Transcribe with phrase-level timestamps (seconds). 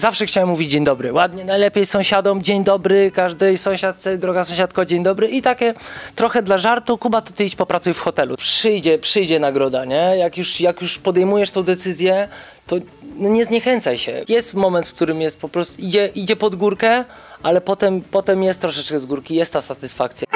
[0.00, 1.12] Zawsze chciałem mówić dzień dobry.
[1.12, 5.28] Ładnie, najlepiej sąsiadom dzień dobry, każdej sąsiadce, droga sąsiadko, dzień dobry.
[5.28, 5.74] I takie
[6.14, 8.36] trochę dla żartu, Kuba, to ty idź popracuj w hotelu.
[8.36, 10.14] Przyjdzie, przyjdzie nagroda, nie?
[10.18, 12.28] Jak już, jak już podejmujesz tą decyzję,
[12.66, 12.76] to
[13.16, 14.24] no nie zniechęcaj się.
[14.28, 17.04] Jest moment, w którym jest po prostu, idzie, idzie pod górkę,
[17.42, 20.29] ale potem, potem jest troszeczkę z górki, jest ta satysfakcja.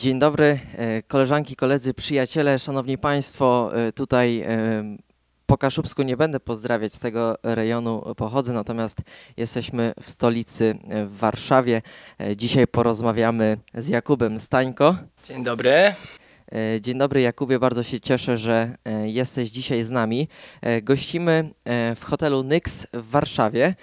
[0.00, 3.70] Dzień dobry, e, koleżanki, koledzy, przyjaciele, szanowni państwo.
[3.74, 4.46] e, Tutaj e,
[5.46, 8.98] po Kaszubsku nie będę pozdrawiać, z tego rejonu pochodzę, natomiast
[9.36, 11.82] jesteśmy w stolicy w Warszawie.
[12.36, 14.96] Dzisiaj porozmawiamy z Jakubem Stańko.
[15.24, 15.94] Dzień dobry.
[16.52, 20.28] E, Dzień dobry Jakubie, bardzo się cieszę, że e, jesteś dzisiaj z nami.
[20.60, 21.50] E, Gościmy
[21.96, 23.74] w hotelu Nyx w Warszawie.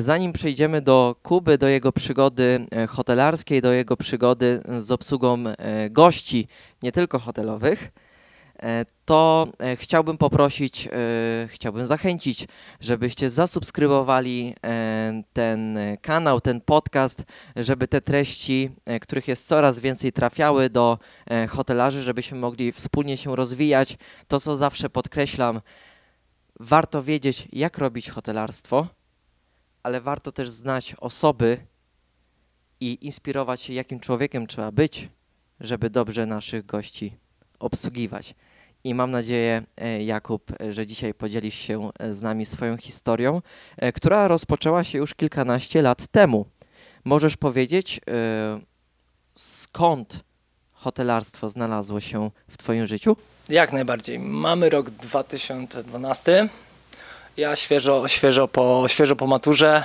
[0.00, 5.44] Zanim przejdziemy do Kuby, do jego przygody hotelarskiej, do jego przygody z obsługą
[5.90, 6.48] gości,
[6.82, 7.92] nie tylko hotelowych,
[9.04, 10.90] to e, chciałbym poprosić, e,
[11.48, 12.48] chciałbym zachęcić,
[12.80, 17.24] żebyście zasubskrybowali e, ten e, kanał, ten podcast,
[17.56, 23.16] żeby te treści, e, których jest coraz więcej, trafiały do e, hotelarzy, żebyśmy mogli wspólnie
[23.16, 23.96] się rozwijać.
[24.28, 25.60] To, co zawsze podkreślam,
[26.60, 28.86] warto wiedzieć, jak robić hotelarstwo,
[29.82, 31.58] ale warto też znać osoby
[32.80, 35.08] i inspirować się, jakim człowiekiem trzeba być,
[35.60, 37.25] żeby dobrze naszych gości
[37.58, 38.34] obsługiwać.
[38.84, 43.42] I mam nadzieję, e, Jakub, że dzisiaj podzielisz się e, z nami swoją historią,
[43.76, 46.46] e, która rozpoczęła się już kilkanaście lat temu.
[47.04, 48.00] Możesz powiedzieć,
[49.34, 50.24] skąd
[50.72, 53.16] hotelarstwo znalazło się w Twoim życiu?
[53.48, 54.18] Jak najbardziej.
[54.18, 56.48] Mamy rok 2012.
[57.36, 59.84] Ja świeżo, świeżo, po, świeżo po maturze,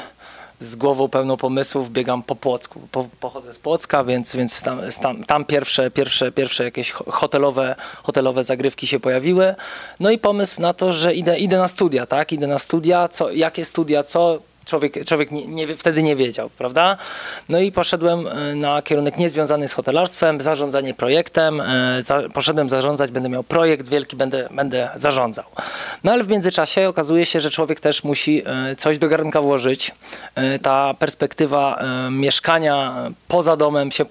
[0.61, 2.81] z głową pełną pomysłów, biegam po Płocku.
[2.91, 7.75] Po, pochodzę z Płocka, więc, więc tam, tam, tam pierwsze, pierwsze, pierwsze jakieś ho- hotelowe,
[8.03, 9.55] hotelowe zagrywki się pojawiły.
[9.99, 12.31] No i pomysł na to, że idę, idę na studia, tak?
[12.31, 14.39] Idę na studia, co, jakie studia, co,
[14.71, 16.97] Człowiek, człowiek nie, nie, wtedy nie wiedział, prawda?
[17.49, 21.61] No i poszedłem e, na kierunek niezwiązany z hotelarstwem, zarządzanie projektem.
[21.61, 25.45] e, Za, poszedłem zarządzać, będę miał projekt wielki, będę, będę zarządzał.
[26.03, 29.91] No ale w międzyczasie okazuje się, że człowiek też musi e, coś do garnka włożyć.
[30.61, 32.93] Ta perspektywa mieszkania
[33.27, 34.05] poza domem się,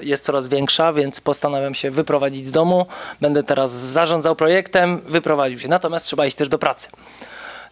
[0.00, 2.86] jest coraz większa, więc postanawiam się wyprowadzić z domu.
[3.20, 5.68] Będę teraz zarządzał projektem, wyprowadził się.
[5.68, 6.88] Natomiast trzeba iść też do pracy.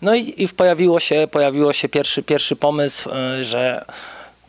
[0.02, 3.10] No i, i pojawiło się, pojawiło się pierwszy, pierwszy pomysł,
[3.40, 3.84] y, że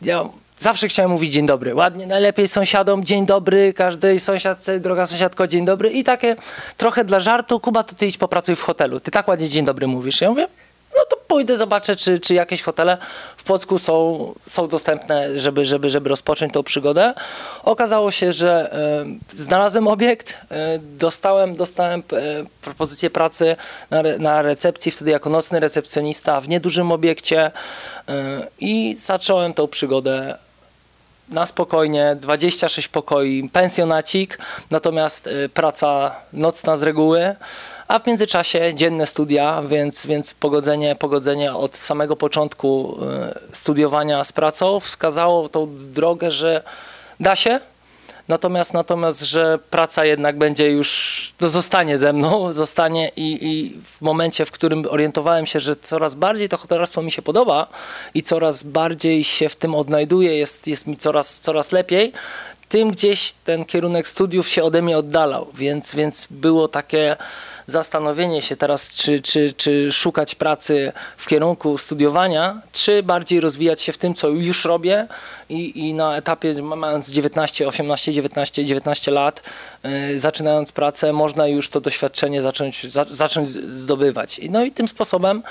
[0.02, 0.24] ja
[0.58, 1.74] zawsze chciałem mówić dzień dobry.
[1.74, 5.90] Ładnie, najlepiej sąsiadom dzień dobry, każdej sąsiadce, droga sąsiadko, dzień dobry.
[5.90, 6.36] I takie
[6.76, 9.00] trochę dla żartu, Kuba, to ty idź popracuj w hotelu.
[9.00, 10.20] Ty tak ładnie dzień dobry mówisz.
[10.20, 10.48] Ja mówię,
[10.96, 12.98] no to pójdę, zobaczę, czy, czy jakieś hotele
[13.36, 17.14] w Płocku są, są dostępne, żeby, żeby, żeby rozpocząć tą przygodę.
[17.62, 22.04] Okazało się, że e, znalazłem obiekt, e, dostałem, dostałem e,
[22.62, 23.56] propozycję pracy
[23.90, 27.50] na, na recepcji, wtedy jako nocny recepcjonista w niedużym obiekcie
[28.58, 30.38] i zacząłem tą przygodę
[31.28, 34.38] na spokojnie, 26 pokoi, pensjonacik,
[34.70, 37.36] natomiast praca nocna z reguły,
[37.90, 42.98] a w międzyczasie dzienne studia, więc, więc pogodzenie, pogodzenie od samego początku
[43.52, 46.62] y, studiowania z pracą wskazało tą drogę, że
[47.20, 47.60] da się,
[48.28, 54.00] Natomiast, natomiast, że praca jednak będzie już, to zostanie ze mną, zostanie i, i w
[54.00, 57.66] momencie, w którym orientowałem się, że coraz bardziej to hotelarstwo mi się podoba
[58.14, 62.12] i coraz bardziej się w tym odnajduję, jest, jest mi coraz, coraz lepiej,
[62.70, 67.16] tym gdzieś ten kierunek studiów się ode mnie oddalał, więc, więc było takie
[67.70, 73.92] zastanowienie się teraz, czy, czy, czy szukać pracy w kierunku studiowania, czy bardziej rozwijać się
[73.92, 75.06] w tym, co już robię
[75.48, 79.42] i, i na etapie, mając 19, 18, 19, 19 lat,
[79.84, 84.40] yy, zaczynając pracę, można już to doświadczenie zacząć, za, zacząć zdobywać.
[84.50, 85.42] No i tym sposobem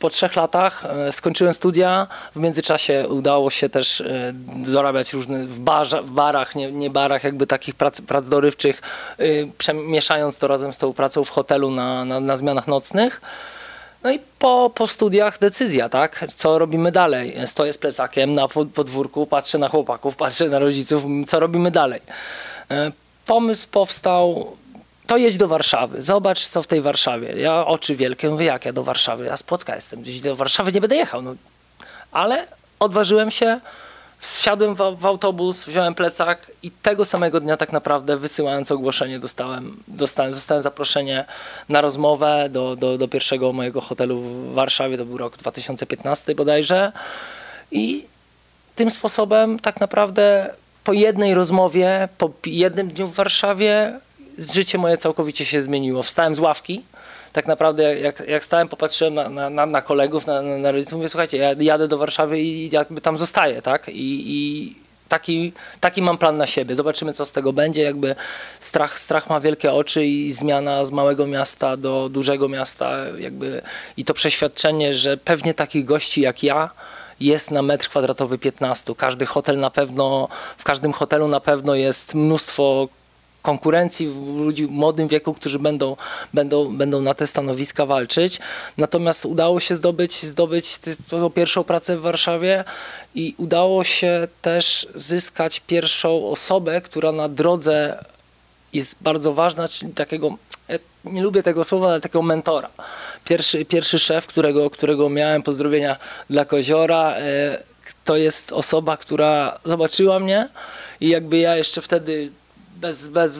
[0.00, 2.06] po trzech latach yy, skończyłem studia,
[2.36, 5.60] w międzyczasie udało się też yy, dorabiać różne w,
[6.02, 8.82] w barach, nie, nie barach, jakby takich prac, prac dorywczych,
[9.18, 13.20] yy, przemieszając to razem z tą pracą w hotelu na, na, na zmianach nocnych.
[14.02, 16.24] No i po, po studiach decyzja, tak?
[16.34, 17.36] Co robimy dalej?
[17.46, 22.00] Stoję z plecakiem na pod- podwórku, patrzę na chłopaków, patrzę na rodziców, co robimy dalej?
[22.70, 22.92] E,
[23.26, 24.56] Pomysł powstał,
[25.06, 27.40] to jedź do Warszawy, zobacz co w tej Warszawie.
[27.40, 30.72] Ja oczy wielkie, mówię jak ja do Warszawy, ja z Płocka jestem, gdzieś do Warszawy
[30.72, 31.22] nie będę jechał.
[31.22, 31.34] No.
[32.12, 32.46] Ale
[32.80, 33.60] odważyłem się,
[34.20, 39.76] wsiadłem w, w autobus, wziąłem plecak i tego samego dnia tak naprawdę wysyłając ogłoszenie dostałem,
[39.88, 41.24] dostałem, dostałem zaproszenie
[41.68, 46.92] na rozmowę do, do, do pierwszego mojego hotelu w Warszawie, to był rok 2015 bodajże
[47.70, 48.06] i
[48.76, 54.00] tym sposobem tak naprawdę po jednej rozmowie, po jednym dniu w Warszawie
[54.38, 56.02] życie moje całkowicie się zmieniło.
[56.02, 56.82] Wstałem z ławki,
[57.32, 61.08] tak naprawdę jak, jak stałem, popatrzyłem na, na, na, kolegów, na, na, na rodziców, mówię,
[61.08, 63.88] słuchajcie, ja jadę do Warszawy i jakby tam zostaję, tak?
[63.88, 64.74] I, i
[65.10, 66.76] taki, taki mam plan na siebie.
[66.76, 67.82] Zobaczymy, co z tego będzie.
[67.82, 68.14] Jakby
[68.60, 73.62] strach, strach ma wielkie oczy i zmiana z małego miasta do dużego miasta, jakby
[73.96, 76.70] i to przeświadczenie, że pewnie takich gości jak ja
[77.20, 78.94] jest na metr kwadratowy 15.
[78.94, 80.28] Każdy hotel na pewno,
[80.58, 82.88] w każdym hotelu na pewno jest mnóstwo
[83.42, 84.06] konkurencji
[84.36, 85.96] ludzi w młodym wieku, którzy będą,
[86.34, 88.40] będą, będą na te stanowiska walczyć.
[88.76, 90.78] Natomiast udało się zdobyć, zdobyć
[91.08, 92.64] tą pierwszą pracę w Warszawie
[93.14, 98.04] i udało się też zyskać pierwszą osobę, która na drodze
[98.72, 100.36] jest bardzo ważna, czyli takiego,
[100.68, 102.70] ja nie lubię tego słowa, ale takiego mentora.
[103.24, 105.96] Pierwszy, pierwszy szef, którego, którego miałem, pozdrowienia
[106.30, 107.62] dla Koziora, e,
[108.04, 110.48] to jest osoba, która zobaczyła mnie
[111.00, 112.30] i jakby ja jeszcze wtedy
[112.80, 113.38] bez, bez,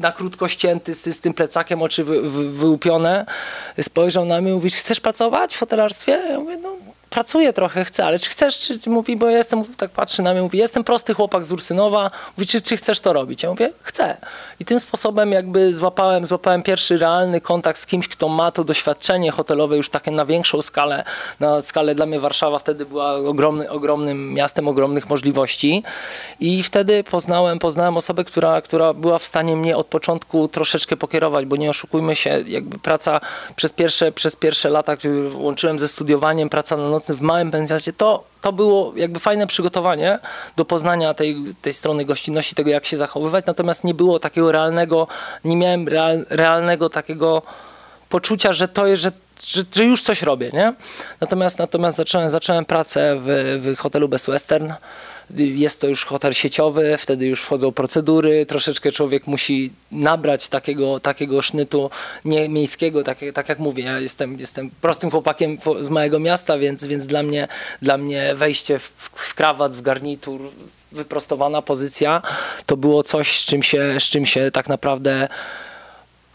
[0.00, 3.26] na krótko ścięty, z, z tym plecakiem, oczy wy, wy, wyłupione,
[3.80, 6.12] spojrzał na mnie i mówi, chcesz pracować w hotelarstwie?
[6.12, 6.76] Ja mówię, no
[7.12, 10.58] pracuję trochę, chcę, ale czy chcesz, czy, mówi, bo jestem, tak patrzy na mnie, mówi,
[10.58, 13.42] jestem prosty chłopak z Ursynowa, mówi, czy, czy chcesz to robić?
[13.42, 14.16] Ja mówię, chcę.
[14.60, 19.30] I tym sposobem jakby złapałem, złapałem pierwszy realny kontakt z kimś, kto ma to doświadczenie
[19.30, 21.04] hotelowe już takie na większą skalę,
[21.40, 25.82] na skalę dla mnie Warszawa wtedy była ogromny, ogromnym miastem ogromnych możliwości
[26.40, 31.46] i wtedy poznałem, poznałem osobę, która, która była w stanie mnie od początku troszeczkę pokierować,
[31.46, 33.20] bo nie oszukujmy się, jakby praca
[33.56, 34.96] przez pierwsze, przez pierwsze lata,
[35.34, 40.18] łączyłem ze studiowaniem, praca na noc w małym pensjacie, to, to było jakby fajne przygotowanie
[40.56, 45.06] do poznania tej, tej strony gościnności, tego jak się zachowywać, natomiast nie było takiego realnego,
[45.44, 47.42] nie miałem real, realnego takiego
[48.08, 49.12] poczucia, że to jest, że,
[49.46, 50.72] że, że, już coś robię, nie?
[51.20, 54.72] Natomiast, natomiast zacząłem, zacząłem pracę w, w hotelu Best Western,
[55.36, 61.42] jest to już hotel sieciowy, wtedy już wchodzą procedury, troszeczkę człowiek musi nabrać takiego, takiego
[61.42, 61.90] sznytu
[62.24, 66.84] nie miejskiego, tak, tak jak mówię, ja jestem, jestem prostym chłopakiem z małego miasta, więc,
[66.84, 67.48] więc dla, mnie,
[67.82, 70.40] dla mnie wejście w, w krawat, w garnitur,
[70.92, 72.22] wyprostowana pozycja,
[72.66, 75.28] to było coś, z czym się, z czym się tak naprawdę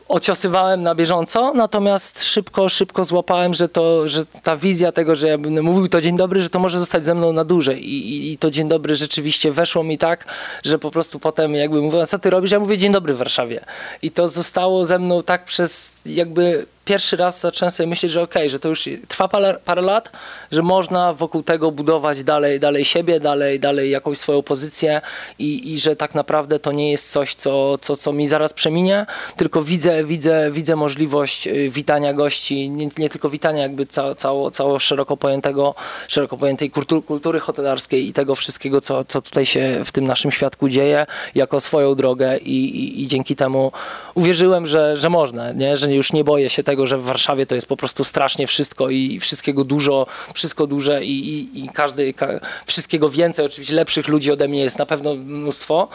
[0.07, 5.37] ociosywałem na bieżąco, natomiast szybko, szybko złapałem, że, to, że ta wizja tego, że ja
[5.61, 8.37] mówił to dzień dobry, że to może zostać ze mną na dłużej I, i, i
[8.37, 10.25] to dzień dobry rzeczywiście weszło mi tak,
[10.63, 12.51] że po prostu potem jakby mówią, co ty robisz?
[12.51, 13.65] Ja mówię dzień dobry w Warszawie.
[14.01, 18.41] I to zostało ze mną tak przez jakby pierwszy raz zacząłem sobie myśleć, że okej,
[18.41, 20.11] okay, że to już trwa parę, parę, lat,
[20.51, 25.01] że można wokół tego budować dalej, dalej siebie, dalej, dalej jakąś swoją pozycję
[25.39, 29.05] i, i że tak naprawdę to nie jest coś, co, co, co mi zaraz przeminie,
[29.37, 34.51] tylko widzę, widzę, widzę możliwość y, witania gości, nie, nie tylko witania jakby ca, cało,
[34.51, 35.75] cało szeroko pojętego,
[36.07, 40.31] szeroko pojętej kultury, kultury hotelarskiej i tego wszystkiego, co, co tutaj się w tym naszym
[40.31, 41.05] świadku dzieje,
[41.35, 43.71] jako swoją drogę i, i, i dzięki temu
[44.15, 45.77] uwierzyłem, że, że można, nie?
[45.77, 48.47] że już nie boję się tego, tego, że w Warszawie to jest po prostu strasznie
[48.47, 52.27] wszystko i wszystkiego dużo, wszystko duże i, i, i każdy, ka,
[52.65, 55.87] wszystkiego więcej, oczywiście lepszych ludzi ode mnie jest na pewno mnóstwo.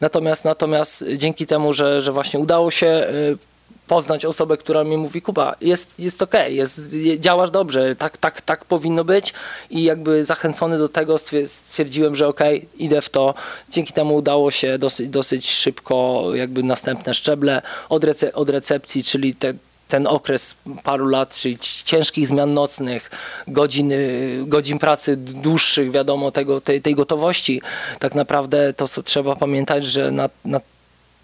[0.00, 3.52] Natomiast, natomiast dzięki temu, że, że właśnie udało się y,
[3.86, 6.80] poznać osobę, która mi mówi, Kuba, jest, jest okej, okay, jest,
[7.18, 9.34] działasz dobrze, tak, tak, tak powinno być
[9.70, 13.34] i jakby zachęcony do tego stwierdziłem, że okay, idę w to.
[13.68, 19.34] Dzięki temu udało się dosyć, dosyć szybko jakby następne szczeble od, rece od recepcji, czyli
[19.34, 19.54] te
[19.92, 23.10] ten okres paru lat, czyli ciężkich zmian nocnych,
[23.48, 23.92] godzin,
[24.46, 27.62] godzin pracy dłuższych, wiadomo, tego, tej, tej gotowości,
[27.98, 30.60] tak naprawdę to trzeba pamiętać, że na, na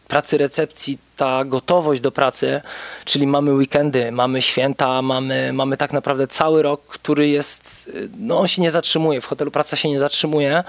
[0.08, 2.60] pracy recepcji ta gotowość do pracy,
[3.04, 8.48] czyli mamy weekendy, mamy święta, mamy, mamy tak naprawdę cały rok, który jest, no on
[8.48, 10.64] się nie zatrzymuje, w hotelu praca się nie zatrzymuje,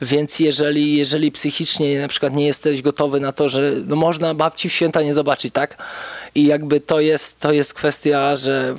[0.00, 4.68] więc jeżeli, jeżeli psychicznie na przykład nie jesteś gotowy na to, że no można babci
[4.68, 5.82] w święta nie zobaczyć, tak?
[6.34, 8.74] I jakby to jest, to jest kwestia, że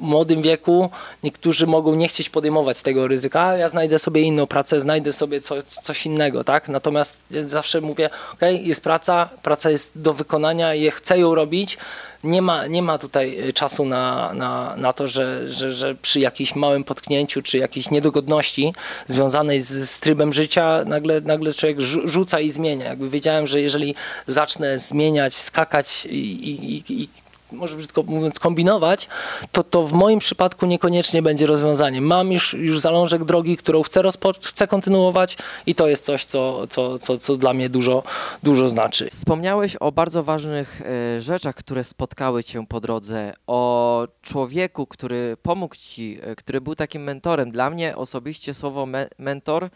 [0.00, 0.90] młodym wieku
[1.22, 5.54] niektórzy mogą nie chcieć podejmować tego ryzyka, ja znajdę sobie inną pracę, znajdę sobie co,
[5.82, 6.68] coś innego, tak?
[6.68, 11.78] Natomiast zawsze mówię, ok, jest praca, praca jest do wykonania i chcę ją robić,
[12.24, 16.20] nie ma, nie ma tutaj y, czasu na, na, na to, że, że, że przy
[16.20, 18.74] jakimś małym potknięciu czy jakiejś niedogodności
[19.06, 22.84] związanej z, z trybem życia nagle, nagle człowiek rzuca i zmienia.
[22.84, 23.94] Jakby wiedziałem, że jeżeli
[24.26, 27.08] zacznę zmieniać, skakać i, i, i
[27.52, 29.08] może brzydko mówiąc, kombinować,
[29.52, 32.00] to to w moim przypadku niekoniecznie będzie rozwiązanie.
[32.00, 34.02] Mam już, już zalążek drogi, którą chcę,
[34.42, 38.02] chcę kontynuować i to jest coś, co, co, co, co dla mnie dużo,
[38.42, 39.10] dużo znaczy.
[39.10, 45.76] Wspomniałeś o bardzo ważnych e, rzeczach, które spotkały cię po drodze, o człowieku, który pomógł
[45.76, 47.50] ci, e, który był takim mentorem.
[47.50, 49.68] Dla mnie osobiście słowo me mentor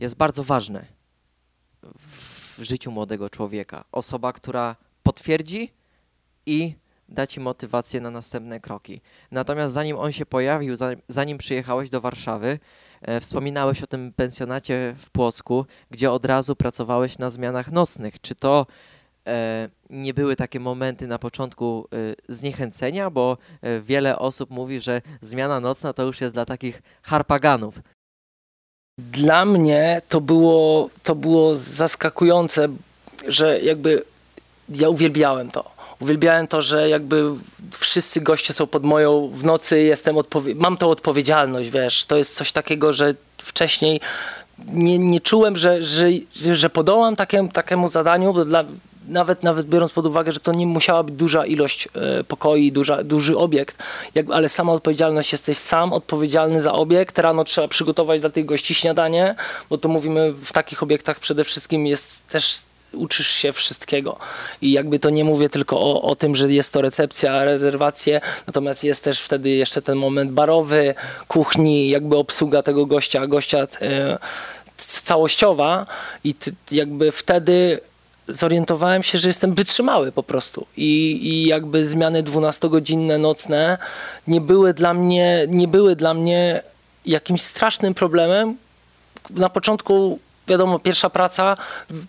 [0.00, 0.86] jest bardzo ważne.
[2.58, 3.84] W życiu młodego człowieka.
[3.92, 5.75] Osoba, która potwierdzi
[6.46, 6.74] i
[7.08, 9.00] da ci motywację na następne kroki.
[9.30, 10.74] Natomiast zanim on się pojawił,
[11.08, 12.58] zanim, przyjechałeś do Warszawy,
[13.02, 18.20] e, wspominałeś o tym pensjonacie w Płocku, gdzie od razu pracowałeś na zmianach nocnych.
[18.20, 18.66] Czy to
[19.26, 21.96] e, nie były takie momenty na początku e,
[22.28, 23.38] zniechęcenia, bo
[23.82, 27.80] wiele osób mówi, że zmiana nocna to już jest dla takich harpaganów.
[28.98, 32.68] Dla mnie to było, to było zaskakujące,
[33.28, 34.02] że jakby
[34.68, 35.75] ja uwielbiałem to.
[36.00, 37.24] Uwielbiałem to, że jakby
[37.70, 40.16] wszyscy goście są pod moją, w nocy jestem
[40.54, 44.00] mam tą odpowiedzialność, wiesz, to jest coś takiego, że wcześniej
[44.58, 46.06] nie, nie czułem, że, że,
[46.52, 48.64] że, podołam takiemu, takiemu zadaniu, dla,
[49.08, 53.04] nawet, nawet biorąc pod uwagę, że to nie musiała być duża ilość e, pokoi, duża,
[53.04, 53.78] duży obiekt,
[54.14, 58.74] jak, ale sama odpowiedzialność, jesteś sam odpowiedzialny za obiekt, rano trzeba przygotować dla tych gości
[58.74, 59.34] śniadanie,
[59.70, 62.58] bo to mówimy w takich obiektach przede wszystkim jest też
[62.92, 64.18] uczysz się wszystkiego.
[64.62, 68.84] I jakby to nie mówię tylko o, o tym, że jest to recepcja, rezerwacje, natomiast
[68.84, 70.94] jest też wtedy jeszcze ten moment barowy,
[71.28, 74.18] kuchni, jakby obsługa tego gościa, gościa c-
[74.76, 75.86] całościowa
[76.24, 77.80] i ty, jakby wtedy
[78.28, 83.78] zorientowałem się, że jestem wytrzymały po prostu i, i jakby zmiany 12-godzinne nocne
[84.26, 86.62] nie były dla mnie, nie były dla mnie
[87.06, 88.56] jakimś strasznym problemem.
[89.30, 91.56] Na początku wiadomo, pierwsza praca,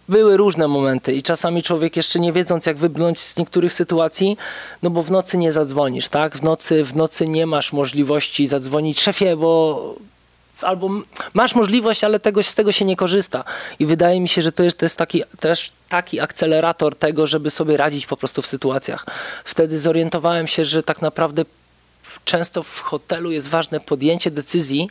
[0.10, 4.38] były różne momenty i czasami człowiek jeszcze nie wiedząc jak wybrnąć z niektórych sytuacji,
[4.84, 6.38] no bo w nocy nie zadzwonisz, tak?
[6.38, 9.96] W nocy, w nocy nie masz możliwości zadzwonić szefie, bo
[10.62, 10.90] albo
[11.34, 13.44] masz możliwość, ale tego, z tego się nie korzysta.
[13.80, 17.50] I wydaje mi się, że to jest, to jest taki, też taki akcelerator tego, żeby
[17.50, 19.06] sobie radzić po prostu w sytuacjach.
[19.44, 21.46] Wtedy zorientowałem się, że tak naprawdę
[22.26, 24.90] często w hotelu jest ważne podjęcie decyzji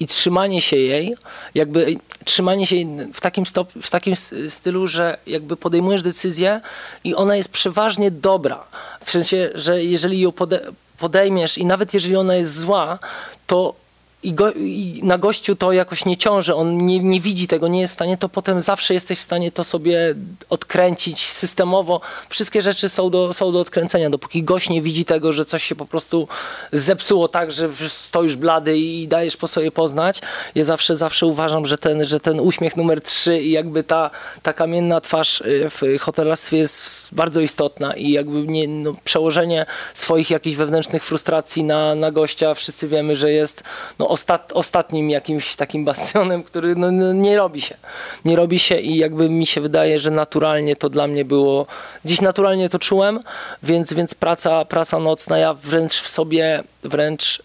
[0.00, 1.14] i trzymanie się jej,
[1.54, 2.76] jakby trzymanie się
[3.14, 4.14] w takim, stop, w takim
[4.48, 6.60] stylu, że jakby podejmujesz decyzję
[7.04, 8.64] i ona jest przeważnie dobra.
[9.04, 10.60] W sensie, że jeżeli ją pode,
[10.98, 12.98] podejmiesz i nawet jeżeli ona jest zła,
[13.46, 13.74] to
[14.22, 17.80] i, go, i na gościu to jakoś nie ciąży, on nie, nie widzi tego, nie
[17.80, 20.14] jest w stanie, to potem zawsze jesteś w stanie to sobie
[20.50, 22.00] odkręcić systemowo.
[22.28, 25.74] Wszystkie rzeczy są do, są do odkręcenia, dopóki gość nie widzi tego, że coś się
[25.74, 26.28] po prostu
[26.72, 30.20] zepsuło tak, że stoisz blady i dajesz po sobie poznać.
[30.54, 34.10] Ja zawsze, zawsze uważam, że ten, że ten uśmiech numer trzy i jakby ta,
[34.42, 40.30] ta kamienna twarz y, w hotelarstwie jest bardzo istotna i jakby nie, no, przełożenie swoich
[40.30, 43.62] jakichś wewnętrznych frustracji na, na gościa, wszyscy wiemy, że jest
[43.98, 47.74] no, ostat, ostatnim jakimś takim bastionem, który no, no, nie robi się.
[48.24, 51.66] Nie robi się i jakby mi się wydaje, że naturalnie to dla mnie było,
[52.04, 53.20] dziś naturalnie to czułem,
[53.62, 57.42] więc, więc praca, praca nocna, ja wręcz w sobie, wręcz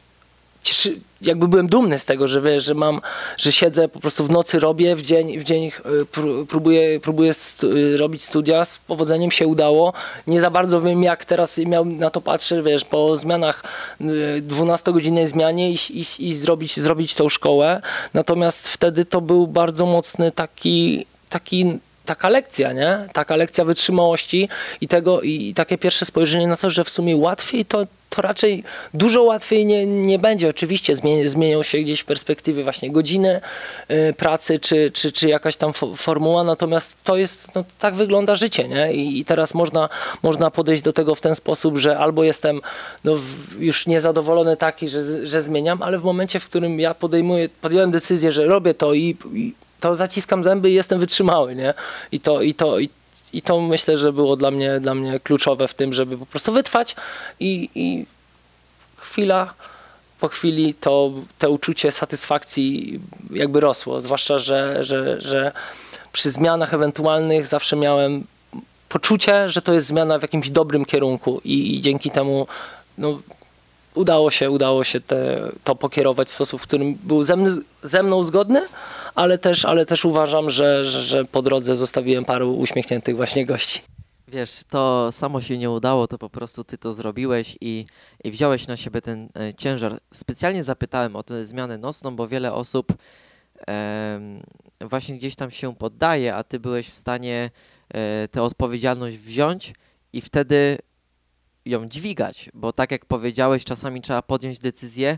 [0.65, 3.01] cieszy, jakby byłem dumny z tego, że wiesz, że mam,
[3.37, 5.71] że siedzę po prostu w nocy robię, w dzień, w dzień
[6.13, 9.93] pró- próbuję, próbuję stu, y, robić studia, z powodzeniem się udało.
[10.27, 13.63] Nie za bardzo wiem jak teraz miał na to patrzę, wiesz, po zmianach
[14.01, 14.03] y,
[14.47, 17.81] 12-godzinnej zmianie i, i, i zrobić, zrobić tą szkołę.
[18.13, 22.97] Natomiast wtedy to był bardzo mocny taki, taki taka lekcja, nie?
[23.13, 24.49] Taka lekcja wytrzymałości
[24.81, 27.85] i tego, i takie pierwsze spojrzenie na to, że w sumie łatwiej to,
[28.15, 30.49] to raczej dużo łatwiej nie, nie będzie.
[30.49, 33.41] Oczywiście zmieni, zmienią się gdzieś w perspektywie właśnie godziny
[33.91, 38.35] y, pracy, czy, czy, czy jakaś tam fo, formuła, natomiast to jest, no, tak wygląda
[38.35, 38.93] życie, nie?
[38.93, 39.89] I, i teraz można,
[40.23, 42.61] można podejść do tego w ten sposób, że albo jestem
[43.03, 43.15] no,
[43.59, 48.31] już niezadowolony taki, że, że zmieniam, ale w momencie, w którym ja podejmuję, podjąłem decyzję,
[48.31, 49.53] że robię to i, i
[49.85, 51.73] to zaciskam zęby i jestem wytrzymały, nie?
[52.11, 52.89] I to, i to, i,
[53.33, 56.51] i to myślę, że było dla mnie, dla mnie kluczowe w tym, żeby po prostu
[56.51, 56.95] wytrwać
[57.39, 58.05] i, i
[58.97, 59.53] chwila
[60.19, 62.99] po chwili to, to uczucie satysfakcji
[63.31, 65.51] jakby rosło, zwłaszcza, że, że, że
[66.11, 68.23] przy zmianach ewentualnych zawsze miałem
[68.89, 72.47] poczucie, że to jest zmiana w jakimś dobrym kierunku i, i dzięki temu
[72.97, 73.19] no,
[73.95, 77.35] udało się, udało się te, to pokierować w sposób, w którym był ze,
[77.83, 78.67] ze mną zgodny,
[79.15, 83.81] ale też, ale też uważam, że, że, że po drodze zostawiłem paru uśmiechniętych właśnie gości.
[84.27, 87.85] Wiesz, to samo się nie udało, to po prostu ty to zrobiłeś i,
[88.23, 89.97] i wziąłeś na siebie ten e, ciężar.
[90.13, 92.93] Specjalnie zapytałem o tę zmianę nocną, bo wiele osób
[94.81, 97.51] właśnie gdzieś tam się poddaje, a ty byłeś w stanie
[97.93, 99.73] e, tę odpowiedzialność wziąć
[100.13, 100.77] i wtedy
[101.65, 105.17] ją dźwigać, bo tak jak powiedziałeś, czasami trzeba podjąć decyzję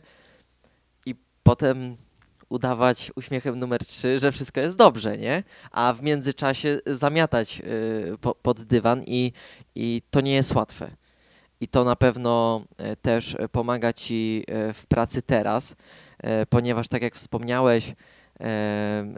[1.06, 1.98] i potem
[2.50, 5.44] udawać uśmiechem numer trzy, że wszystko jest dobrze, nie?
[5.72, 7.62] A w międzyczasie zamiatać
[8.14, 9.32] y, po, pod dywan i,
[9.76, 10.92] i to nie jest łatwe.
[11.62, 15.76] I to na pewno e, też pomaga ci e, w pracy teraz,
[16.50, 17.96] ponieważ tak jak wspomniałeś,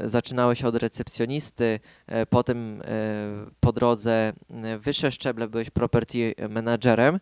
[0.05, 1.79] zaczynałeś od recepcjonisty,
[2.29, 2.81] potem
[3.59, 4.33] po drodze
[4.79, 7.19] wyższe szczeble byłeś property managerem.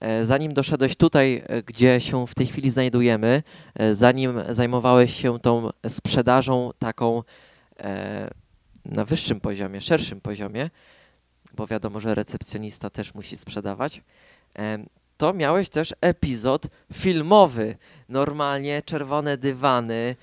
[0.00, 3.42] E, Zanim doszedłeś tutaj, e, gdzie się w tej chwili znajdujemy,
[3.74, 7.22] e, zanim zajmowałeś się tą sprzedażą taką
[8.84, 10.70] na wyższym poziomie, szerszym poziomie,
[11.54, 14.02] bo wiadomo, że recepcjonista też musi sprzedawać,
[15.16, 17.76] to miałeś też epizod filmowy.
[18.08, 20.16] Normalnie czerwone dywany,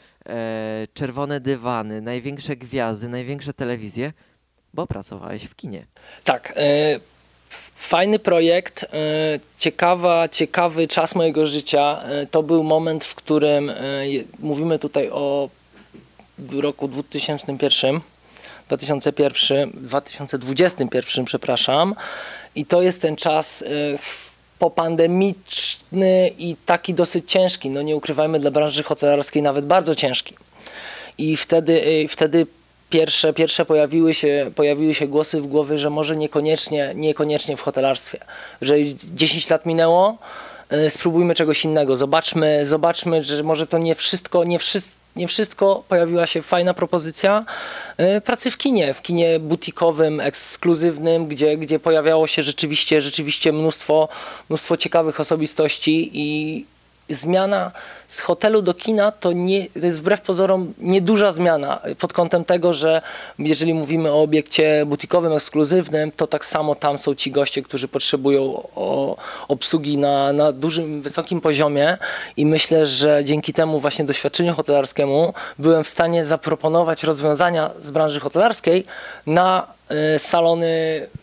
[0.94, 4.14] czerwone dywany, największe gwiazdy, największe telewizje,
[4.74, 5.86] bo pracowałeś w kinie.
[6.24, 6.54] Tak.
[7.76, 8.88] Fajny projekt, e,
[9.58, 12.02] ciekawa, ciekawy czas mojego życia.
[12.04, 13.76] E, To był moment, w którym e,
[14.40, 15.50] mówimy tutaj o
[16.52, 18.00] roku 2001,
[18.68, 21.96] 2001, 2021, przepraszam.
[22.56, 23.64] I to jest ten czas
[24.60, 27.70] popandemiczny i taki dosyć ciężki.
[27.70, 30.36] No nie ukrywajmy, dla branży hotelarskiej nawet bardzo ciężki.
[31.18, 32.48] I wtedy, wtedy
[32.92, 38.20] pierwsze, pierwsze pojawiły, się, pojawiły się głosy w głowie, że może niekoniecznie, niekoniecznie w hotelarstwie.
[38.62, 38.76] Że
[39.16, 40.18] 10 lat minęło,
[40.74, 41.98] y, spróbujmy czegoś innego.
[41.98, 45.02] Zobaczmy, zobaczmy że może to nie wszystko, nie wszystko.
[45.16, 47.46] Nie wszystko, pojawiła się fajna propozycja
[48.18, 54.10] y, pracy w kinie, w kinie butikowym, ekskluzywnym, gdzie, gdzie pojawiało się rzeczywiście, rzeczywiście mnóstwo,
[54.50, 56.66] mnóstwo ciekawych osobistości i,
[57.10, 57.72] zmiana
[58.08, 62.74] z hotelu do kina to, nie, to jest wbrew pozorom nieduża zmiana pod kątem tego,
[62.74, 63.02] że
[63.40, 68.44] jeżeli mówimy o obiekcie butikowym, ekskluzywnym, to tak samo tam są ci goście, którzy potrzebują
[68.76, 69.18] o,
[69.48, 71.98] obsługi na, na dużym, wysokim poziomie.
[72.38, 78.20] I myślę, że dzięki temu właśnie doświadczeniu hotelarskiemu byłem w stanie zaproponować rozwiązania z branży
[78.20, 78.86] hotelarskiej
[79.26, 79.68] na
[80.16, 81.21] y, salony sa-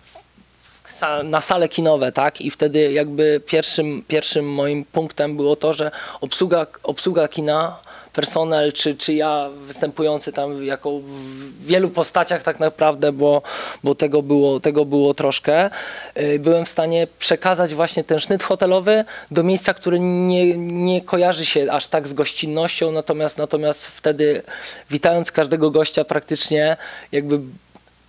[1.24, 2.40] na sale kinowe, tak?
[2.40, 5.90] I wtedy jakby pierwszym, pierwszym moim punktem było to, że
[6.20, 7.76] obsługa, obsługa kina,
[8.18, 13.42] personel, czy, czy ja występujący tam jako w wielu postaciach tak naprawdę, bo,
[13.84, 15.70] bo tego, było, tego było troszkę,
[16.16, 21.46] y, byłem w stanie przekazać właśnie ten sznyt hotelowy do miejsca, które nie, nie kojarzy
[21.46, 24.42] się aż tak z gościnnością, natomiast, natomiast wtedy
[24.90, 26.76] witając każdego gościa praktycznie
[27.12, 27.40] jakby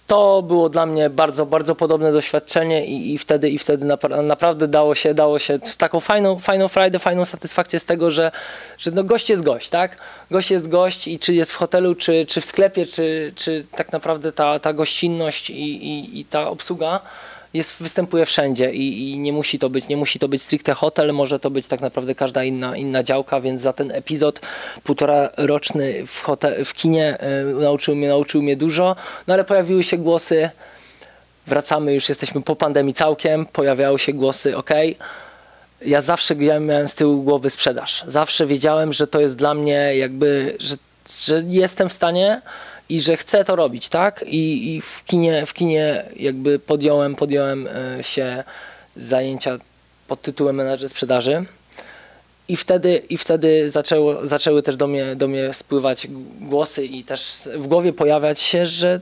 [0.10, 4.67] to było dla mnie bardzo, bardzo podobne doświadczenie i, i wtedy, i wtedy napra- naprawdę
[4.67, 8.32] dało się, dało się taką fajną, fajną frajdę, fajną satysfakcję z tego, że,
[8.78, 9.98] że no gość jest gość, tak?
[10.32, 13.91] Gość jest gość i czy jest w hotelu, czy, czy w sklepie, czy, czy tak
[13.91, 17.00] naprawdę ta, ta gościnność i, i, i ta obsługa
[17.54, 21.14] jest, występuje wszędzie i, i nie musi to być, nie musi to być stricte hotel,
[21.14, 24.40] może to być tak naprawdę każda inna, inna działka, więc za ten epizod
[24.84, 27.18] półtora roczny w, hotel, w kinie
[27.52, 28.96] y, nauczył, mnie, nauczył mnie dużo,
[29.28, 30.50] no ale pojawiły się głosy,
[31.48, 34.70] wracamy, już jesteśmy po pandemii całkiem, pojawiały się głosy, ok,
[35.86, 38.04] ja zawsze miałem z tyłu głowy sprzedaż.
[38.08, 40.76] Zawsze wiedziałem, że to jest dla mnie jakby, że,
[41.26, 42.42] że jestem w stanie
[42.89, 44.25] i że chcę to robić, tak?
[44.28, 48.43] I, i w, kinie, w kinie jakby podjąłem, podjąłem e, się
[48.95, 49.58] zajęcia
[50.08, 51.45] pod tytułem menadżer sprzedaży.
[52.47, 56.08] I wtedy, i wtedy zaczęło, zaczęły też do mnie, do mnie spływać
[56.41, 58.99] głosy i też w głowie pojawiać się, że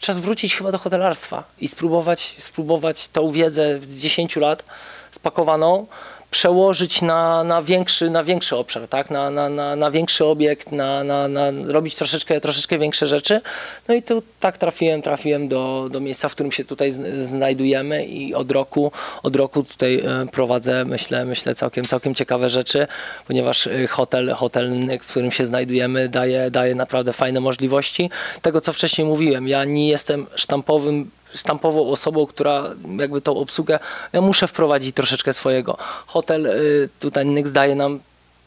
[0.00, 4.64] czas wrócić chyba do hotelarstwa i spróbować, spróbować tą wiedzę z 10 lat
[5.10, 5.86] spakowaną
[6.32, 9.10] przełożyć na, na, większy, na większy obszar, tak?
[9.10, 13.40] na, na, na, na większy obiekt, na, na, na robić troszeczkę, troszeczkę większe rzeczy.
[13.88, 18.04] No i tu tak trafiłem, trafiłem do, do miejsca, w którym się tutaj zn- znajdujemy
[18.06, 18.92] i od roku,
[19.22, 22.86] od roku tutaj e, prowadzę, myślę, myślę całkiem, całkiem ciekawe rzeczy,
[23.26, 28.10] ponieważ e, hotel, hotel, w którym się znajdujemy daje, daje naprawdę fajne możliwości.
[28.42, 33.78] Tego, co wcześniej mówiłem, ja nie jestem sztampowym sztampową osobą, która jakby tą obsługę,
[34.12, 35.76] ja muszę wprowadzić troszeczkę swojego.
[36.06, 38.00] Hotel y, tutaj Nyx daje nam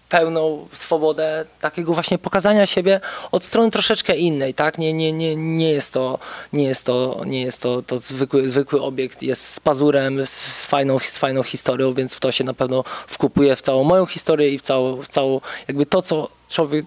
[0.10, 4.78] pełną swobodę takiego właśnie pokazania siebie od strony troszeczkę innej, tak?
[4.78, 6.19] Nie, nie, nie, nie jest to,
[6.54, 10.65] nie jest to, nie jest to, to zwykły, zwykły obiekt, jest z pazurem, z, z,
[10.65, 14.50] fajną, z fajną historią, więc w to się na pewno wkupuje w całą moją historię
[14.50, 16.86] i w całą, w całą jakby to, co człowiek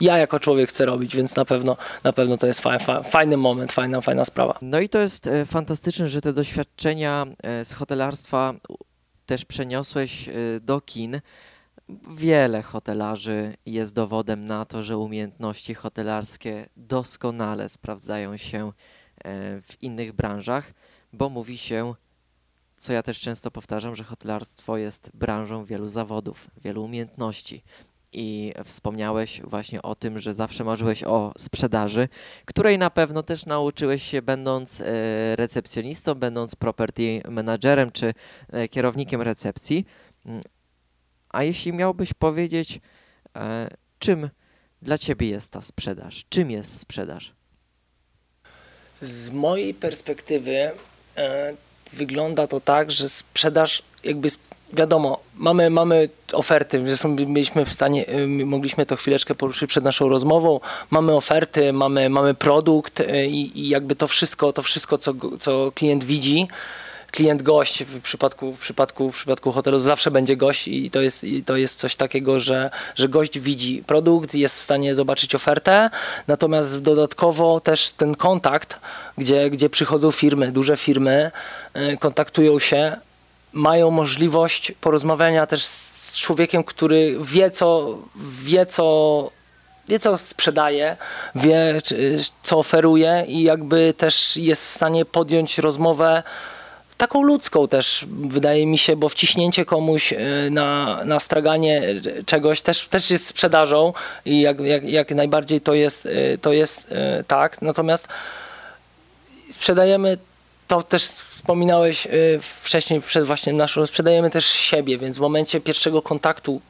[0.00, 3.36] ja jako człowiek chcę robić, więc na pewno, na pewno to jest fa, fa, fajny
[3.36, 4.58] moment, fajna, fajna sprawa.
[4.62, 8.54] No i to jest e, fantastyczne, że te doświadczenia e, z hotelarstwa
[9.26, 11.20] też przeniosłeś e, do kin.
[12.16, 18.72] Wiele hotelarzy jest dowodem na to, że umiejętności hotelarskie doskonale sprawdzają się
[19.62, 20.72] w innych branżach,
[21.12, 21.94] bo mówi się,
[22.76, 27.62] co ja też często powtarzam, że hotelarstwo jest branżą wielu zawodów, wielu umiejętności.
[28.14, 32.08] I wspomniałeś właśnie o tym, że zawsze marzyłeś o sprzedaży,
[32.44, 34.84] której na pewno też nauczyłeś się będąc e,
[35.36, 38.14] recepcjonistą, będąc property managerem czy
[38.52, 39.86] e, kierownikiem recepcji.
[40.26, 40.42] Mm,
[41.28, 42.80] A jeśli miałbyś powiedzieć,
[43.36, 44.30] e, czym
[44.82, 46.24] dla Ciebie jest ta sprzedaż?
[46.28, 47.34] Czym jest sprzedaż?
[49.00, 50.70] Z mojej perspektywy
[51.16, 51.54] e,
[51.92, 54.28] wygląda to tak, że sprzedaż jakby
[54.76, 60.08] wiadomo, mamy, mamy oferty, zresztą byliśmy w stanie, e, mogliśmy to chwileczkę poruszyć przed naszą
[60.08, 60.60] rozmową,
[60.90, 65.72] mamy oferty, mamy, mamy produkt e, i, i jakby to wszystko, to wszystko co, co
[65.74, 66.48] klient widzi,
[67.14, 71.24] klient gość w przypadku, w przypadku, w przypadku hotelu zawsze będzie gość i to jest,
[71.24, 75.90] i to jest coś takiego, że, że gość widzi produkt, jest w stanie zobaczyć ofertę,
[76.28, 78.80] natomiast dodatkowo też ten kontakt,
[79.18, 81.30] gdzie, gdzie przychodzą firmy, duże firmy,
[81.74, 82.96] e, kontaktują się,
[83.54, 87.98] mają możliwość porozmawiania też z człowiekiem, który wie co,
[88.42, 89.30] wie co
[89.88, 90.96] wie co sprzedaje,
[91.34, 91.80] wie
[92.42, 96.22] co oferuje i jakby też jest w stanie podjąć rozmowę
[96.96, 100.18] taką ludzką też, wydaje mi się, bo wciśnięcie komuś e,
[100.50, 101.82] na, na straganie
[102.26, 103.92] czegoś też, też jest sprzedażą
[104.24, 107.62] i jak, jak, jak najbardziej to jest, e, to jest e, tak.
[107.62, 108.08] Natomiast
[109.50, 110.18] sprzedajemy,
[110.68, 111.08] to też
[111.44, 112.08] wspominałeś
[112.40, 116.60] wcześniej przed właśnie naszą, sprzedajemy też siebie, więc w momencie pierwszego kontaktu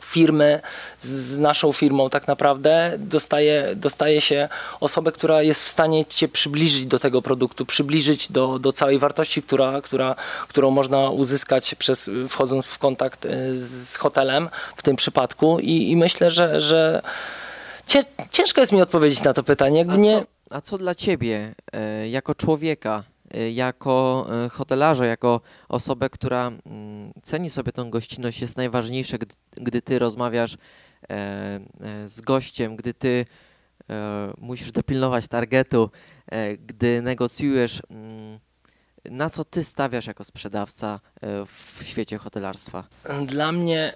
[0.00, 0.60] firmy
[1.00, 4.48] z naszą firmą tak naprawdę dostaje, dostaje się
[4.80, 9.42] osobę, która jest w stanie cię przybliżyć do tego produktu, przybliżyć do, do całej wartości,
[9.42, 10.14] która, która,
[10.48, 15.96] którą można uzyskać przez, wchodząc w kontakt y, z hotelem w tym przypadku i, i
[15.96, 17.02] myślę, że, że
[18.30, 19.78] ciężko jest mi odpowiedzieć na to pytanie.
[19.78, 20.20] Jakby a, nie...
[20.20, 23.13] co, a co dla ciebie e, jako człowieka Y,
[23.52, 29.82] jako y, hotelarza, jako osobę, która mm, ceni sobie tą gościnność, jest najważniejsze, gdy, gdy
[29.82, 30.56] ty rozmawiasz e,
[31.10, 33.26] e, z gościem, gdy ty
[33.90, 35.90] e, musisz dopilnować targetu,
[36.66, 38.38] gdy negocjujesz, mm,
[39.10, 41.00] na co ty stawiasz jako sprzedawca
[41.46, 42.84] w świecie hotelarstwa?
[43.26, 43.92] Dla mnie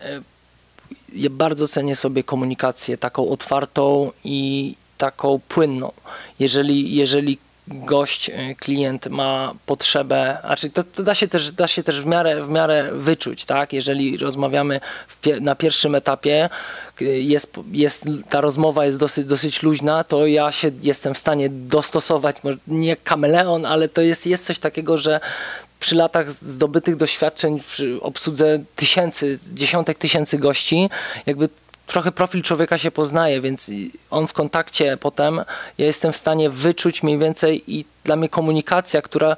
[1.14, 5.92] ja bardzo cenię sobie komunikację taką otwartą i taką płynną.
[6.38, 7.38] Jeżeli, jeżeli
[7.69, 12.07] gość, e, klient ma potrzebę, znaczy to, to, da, się też, da się też w
[12.07, 13.73] miarę, w miarę wyczuć, tak?
[13.73, 14.81] Jeżeli rozmawiamy
[15.23, 16.49] pie, na pierwszym etapie,
[17.01, 22.37] jest, jest, ta rozmowa jest dosyć, dosyć luźna, to ja się jestem w stanie dostosować,
[22.67, 25.21] nie kameleon, ale to jest, jest coś takiego, że
[25.81, 30.91] przy latach zdobytych doświadczeń, przy obsłudze tysięcy, dziesiątek tysięcy gości,
[31.27, 31.49] jakby
[31.88, 33.70] trochę profil człowieka się poznaje, więc
[34.11, 35.40] on w kontakcie potem,
[35.79, 39.37] ja jestem w stanie wyczuć mniej więcej i dla mnie komunikacja, która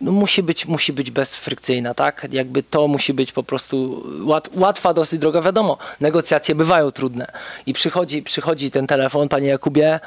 [0.00, 2.26] no, musi, być, musi być bezfrykcyjna, tak?
[2.32, 5.42] Jakby to musi być po prostu łat, łatwa dosyć droga.
[5.42, 7.26] Wiadomo, negocjacje bywają trudne
[7.66, 10.00] i przychodzi, przychodzi ten telefon, panie Jakubie,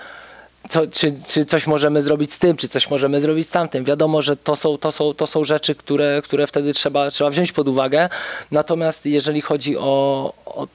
[0.69, 3.83] co, czy, czy coś możemy zrobić z tym, czy coś możemy zrobić z tamtym.
[3.83, 7.51] Wiadomo, że to są, to są, to są rzeczy, które, które wtedy trzeba, trzeba wziąć
[7.51, 8.09] pod uwagę.
[8.51, 10.67] Natomiast jeżeli chodzi o, o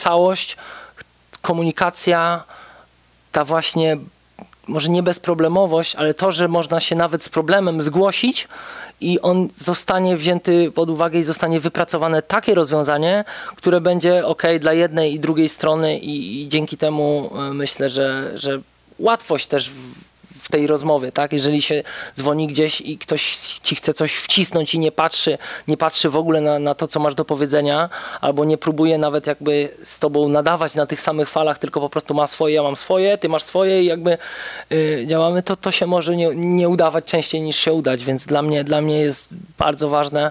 [0.00, 0.56] całość,
[1.42, 2.44] komunikacja,
[3.32, 3.96] ta właśnie
[4.68, 8.48] może nie bezproblemowość, ale to, że można się nawet z problemem zgłosić
[9.00, 13.24] i on zostanie wzięty pod uwagę i zostanie wypracowane takie rozwiązanie,
[13.56, 18.32] które będzie ok dla jednej i drugiej strony i, i dzięki temu e, myślę, że,
[18.34, 18.60] że
[18.98, 19.70] łatwość też
[20.50, 21.32] tej rozmowie, tak?
[21.32, 21.82] Jeżeli się
[22.16, 26.40] dzwoni gdzieś i ktoś ci chce coś wcisnąć i nie patrzy, nie patrzy w ogóle
[26.40, 27.88] na, na to, co masz do powiedzenia,
[28.20, 32.14] albo nie próbuje nawet jakby z tobą nadawać na tych samych falach, tylko po prostu
[32.14, 34.18] ma swoje, ja mam swoje, ty masz swoje i jakby
[34.70, 38.42] yy, działamy, to to się może nie, nie udawać częściej niż się udać, więc dla
[38.42, 40.30] mnie, dla mnie jest bardzo ważne,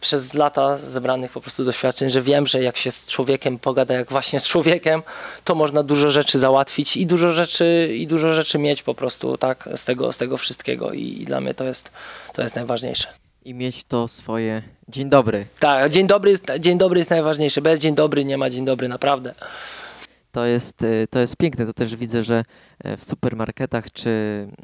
[0.00, 4.10] przez lata zebranych po prostu doświadczeń, że wiem, że jak się z człowiekiem pogada, jak
[4.10, 5.02] właśnie z człowiekiem,
[5.44, 9.68] to można dużo rzeczy załatwić i dużo rzeczy, i dużo rzeczy mieć po prostu tak
[9.76, 11.90] z tego, z tego wszystkiego i, i dla mnie to jest,
[12.34, 13.08] to jest najważniejsze.
[13.44, 15.46] I mieć to swoje dzień dobry.
[15.58, 17.60] Tak, dzień dobry, dzień dobry jest najważniejszy.
[17.60, 19.34] Bez dzień dobry nie ma dzień dobry, naprawdę.
[20.32, 21.66] To jest, y, to jest piękne.
[21.66, 22.44] To też widzę, że
[22.78, 24.10] e, w supermarketach czy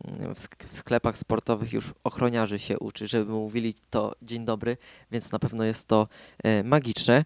[0.05, 0.35] mm,
[0.69, 4.77] w sklepach sportowych już ochroniarzy się uczy, żeby mówili to dzień dobry,
[5.11, 6.09] więc na pewno jest to
[6.45, 7.25] e, magiczne.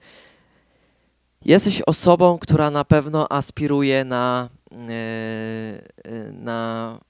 [1.44, 7.00] Jesteś osobą, która na pewno aspiruje na, e, na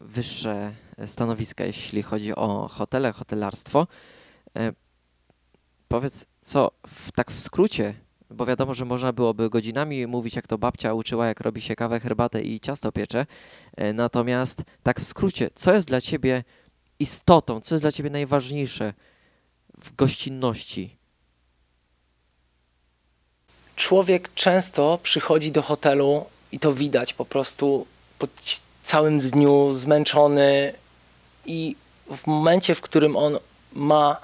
[0.00, 0.72] wyższe
[1.06, 3.86] stanowiska, jeśli chodzi o hotele, hotelarstwo.
[5.88, 7.94] Powiedz, co w, tak w skrócie
[8.30, 12.00] bo wiadomo, że można byłoby godzinami mówić, jak to babcia uczyła, jak robi się kawę,
[12.00, 13.26] herbatę i ciasto piecze.
[13.76, 16.44] E, natomiast tak w skrócie, co jest dla ciebie
[16.98, 18.92] istotą, co jest dla ciebie najważniejsze
[19.78, 20.96] w gościnności?
[23.76, 27.86] Człowiek często przychodzi do hotelu i to widać po prostu
[28.18, 28.26] po
[28.82, 30.72] całym dniu zmęczony
[31.46, 31.76] i
[32.16, 33.38] w momencie, w którym on
[33.72, 34.16] ma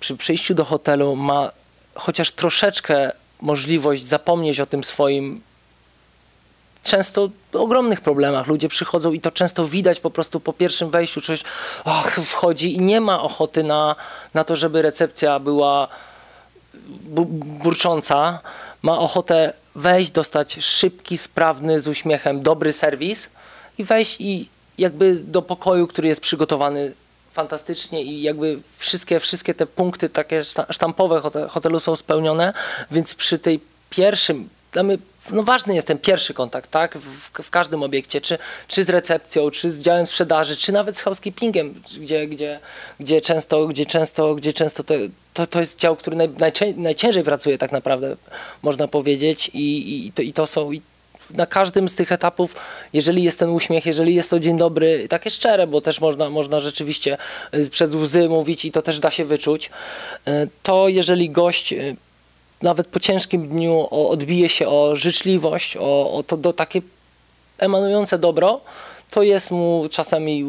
[0.00, 1.52] przy przyjściu do hotelu ma
[1.94, 5.40] chociaż troszeczkę możliwość zapomnieć o tym swoim
[6.82, 8.46] często ogromnych problemach.
[8.46, 11.42] Ludzie przychodzą i to często widać po prostu po pierwszym wejściu, coś
[11.84, 13.96] och, wchodzi i nie ma ochoty na,
[14.34, 15.88] na to, żeby recepcja była
[17.00, 17.24] bu-
[17.64, 18.40] burcząca.
[18.82, 23.30] Ma ochotę wejść, dostać szybki, sprawny, z uśmiechem, dobry serwis
[23.78, 24.48] i wejść i
[24.78, 26.92] jakby do pokoju, który jest przygotowany
[27.32, 32.52] fantastycznie i jakby wszystkie, wszystkie te punkty takie szta- sztampowe hote- hotelu są spełnione,
[32.90, 34.98] więc przy tej pierwszym, dla mnie
[35.30, 38.38] no ważny jest ten pierwszy kontakt, tak, w, w każdym obiekcie, czy,
[38.68, 42.60] czy z recepcją, czy z działem sprzedaży, czy nawet z housekeepingiem, gdzie, gdzie,
[43.00, 44.94] gdzie często, gdzie często, gdzie często te,
[45.34, 46.30] to, to jest dział, który naj,
[46.76, 48.16] najciężej pracuje tak naprawdę,
[48.62, 50.82] można powiedzieć i, i, to, i to są i
[51.34, 52.56] na każdym z tych etapów,
[52.92, 56.60] jeżeli jest ten uśmiech, jeżeli jest to dzień dobry, takie szczere, bo też można, można
[56.60, 57.18] rzeczywiście
[57.54, 59.70] y, przez łzy mówić i to też da się wyczuć,
[60.28, 61.96] y, to jeżeli gość y,
[62.62, 66.82] nawet po ciężkim dniu odbije się o życzliwość, o, o to do takie
[67.58, 68.60] emanujące dobro,
[69.10, 70.44] to jest mu czasami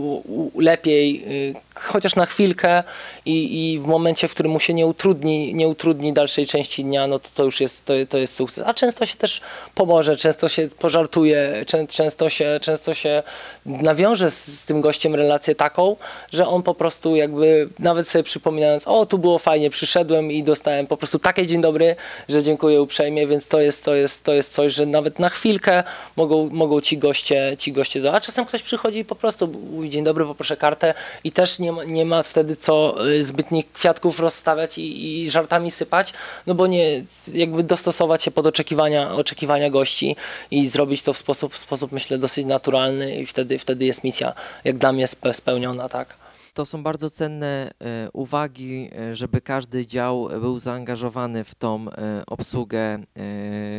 [0.56, 2.84] lepiej, y, chociaż na chwilkę
[3.26, 7.08] i, i w momencie, w którym mu się nie utrudni, nie utrudni dalszej części dnia,
[7.08, 8.64] no to, to już jest, to, to jest sukces.
[8.68, 9.42] A często się też
[9.76, 13.24] pomoże, często się pożartuje, czę, często, się, często się
[13.66, 15.96] nawiąże z, z tym gościem relację taką,
[16.34, 20.88] że on po prostu jakby nawet sobie przypominając, o tu było fajnie, przyszedłem i dostałem
[20.88, 21.96] po prostu takie dzień dobry,
[22.30, 25.84] że dziękuję uprzejmie, więc to jest, to jest, to jest coś, że nawet na chwilkę
[26.16, 30.04] mogą, mogą ci goście, ci goście, a czasem ktoś przychodzi i po prostu mówi dzień
[30.04, 34.78] dobry, poproszę kartę i też nie ma, nie ma wtedy co y, zbytnich kwiatków rozstawiać
[34.78, 36.14] i, i żartami sypać,
[36.48, 40.16] no bo nie, jakby dostosować się pod oczekiwania, oczekiwania gości
[40.52, 44.34] i zrobić to w sposób, w sposób myślę dosyć naturalny i wtedy, wtedy jest misja
[44.64, 46.18] jak dla mnie spe- spełniona, tak.
[46.54, 51.86] To są bardzo cenne e, uwagi, e, żeby każdy dział był zaangażowany w tą
[52.28, 53.00] obsługę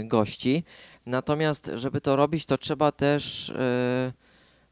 [0.04, 0.64] gości.
[1.06, 3.52] Natomiast, żeby to robić, to trzeba też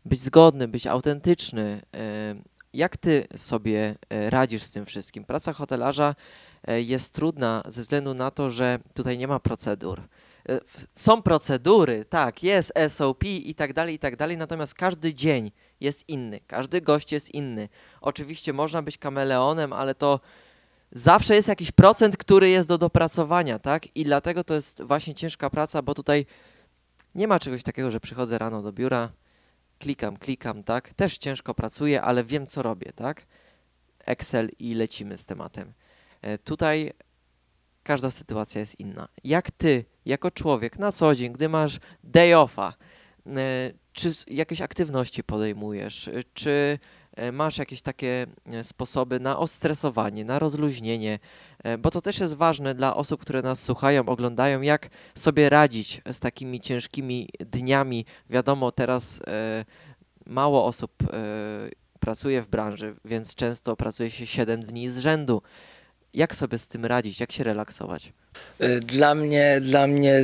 [0.05, 1.83] być zgodny, być autentyczny.
[1.95, 2.35] E,
[2.73, 5.25] Jak ty sobie e, radzisz z tym wszystkim?
[5.25, 6.15] Praca hotelarza
[6.67, 10.03] e, jest trudna ze względu na to, że tutaj nie ma procedur.
[10.95, 16.09] Są procedury, tak, jest SOP i tak dalej, i tak dalej, natomiast każdy dzień jest
[16.09, 17.69] inny, każdy gość jest inny.
[18.01, 20.21] Oczywiście można być kameleonem, ale to
[20.93, 23.97] zawsze jest jakiś procent, który jest do dopracowania, tak?
[23.97, 26.27] I dlatego to jest właśnie ciężka praca, bo tutaj
[27.15, 29.09] nie ma czegoś takiego, że przychodzę rano do biura,
[29.81, 30.95] klikam, klikam, tak?
[30.95, 33.27] Też ciężko pracuję, ale wiem, co robię, tak?
[34.07, 35.73] Excel i lecimy z tematem.
[36.23, 36.93] E, Tutaj
[37.83, 39.09] każda sytuacja jest inna.
[39.25, 42.75] Jak ty, jako człowiek, na co dzień, gdy masz day offa,
[43.27, 43.33] e,
[43.93, 46.79] czy jakieś aktywności podejmujesz, e, czy
[47.33, 51.19] masz jakieś takie e, sposoby na ostresowanie, na rozluźnienie,
[51.65, 56.03] e, bo to też jest ważne dla osób, które nas słuchają, oglądają, jak sobie radzić
[56.13, 58.05] z takimi ciężkimi dniami.
[58.31, 59.65] Wiadomo, teraz e,
[60.27, 61.71] mało osób e,
[62.01, 65.43] pracuje w branży, więc często pracuje się 7 dni z rzędu.
[66.15, 68.13] Jak sobie z tym radzić, jak się relaksować?
[68.61, 70.19] Y, Dla mnie, dla mnie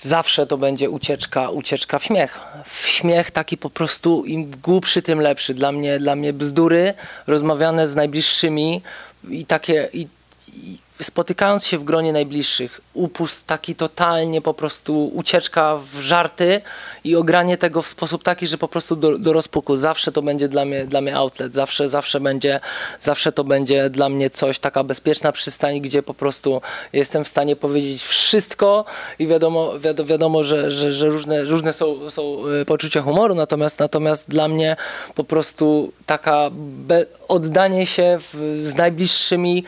[0.00, 2.38] zawsze to będzie ucieczka, ucieczka w śmiech.
[2.64, 5.54] W śmiech taki po prostu im głupszy, tym lepszy.
[5.54, 6.94] Dla mnie, dla mnie bzdury
[7.26, 8.82] rozmawiane z najbliższymi
[9.30, 10.08] i takie i,
[10.52, 16.60] i spotykając się w gronie najbliższych, upust taki totalnie po prostu ucieczka w żarty
[17.04, 19.76] i ogranie tego w sposób taki, że po prostu do, do rozpuku.
[19.76, 22.60] Zawsze to będzie dla mnie, dla mnie outlet, zawsze, zawsze będzie,
[23.00, 26.60] zawsze to będzie dla mnie coś, taka bezpieczna przystań, gdzie po prostu
[26.92, 28.84] jestem w stanie powiedzieć wszystko
[29.18, 29.72] i wiadomo,
[30.04, 34.76] wiadomo, że, że, że różne, różne są, są e, poczucia humoru, natomiast, natomiast dla mnie
[35.14, 36.50] po prostu taka
[37.28, 39.64] oddanie się w, z najbliższymi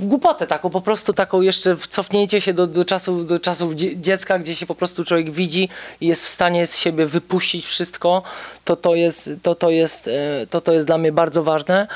[0.00, 4.38] głupotę taką, po prostu taką jeszcze cofnięcie się do, do, czasu, do czasów dzie- dziecka,
[4.38, 5.68] gdzie się po prostu człowiek widzi
[6.00, 8.22] i jest w stanie z siebie wypuścić wszystko,
[8.64, 11.86] to to jest, to, to jest, e, to, to jest dla mnie bardzo ważne.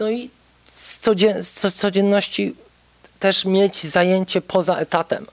[0.00, 0.30] No i
[0.76, 2.54] z, codzien- z co- codzienności
[3.18, 5.26] też mieć zajęcie poza etatem.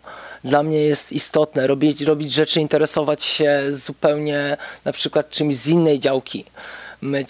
[0.44, 6.00] Dla mnie jest istotne robić, robić rzeczy, interesować się zupełnie na przykład czymś z innej
[6.00, 6.46] działki.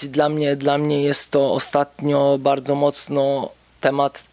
[0.09, 3.49] Dla, mnie, dla mnie jest to ostatnio bardzo mocno
[3.81, 4.23] temat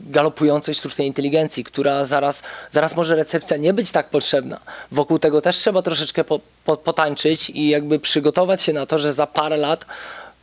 [0.00, 4.60] galopującej sztucznej inteligencji, która zaraz, zaraz może recepcja nie być tak potrzebna.
[4.92, 9.12] Wokół tego też trzeba troszeczkę po, po, potańczyć i jakby przygotować się na to, że
[9.12, 9.86] za parę lat